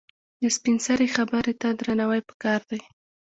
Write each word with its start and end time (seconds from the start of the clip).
د 0.41 0.43
سپینسرې 0.55 1.07
خبره 1.15 1.53
ته 1.61 1.67
درناوی 1.79 2.21
پکار 2.29 2.61
دی. 2.69 2.81